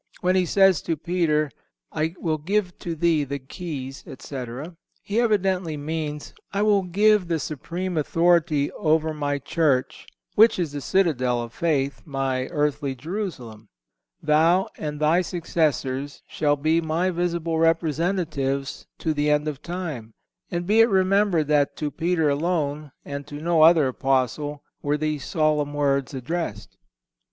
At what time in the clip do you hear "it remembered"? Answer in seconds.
20.81-21.47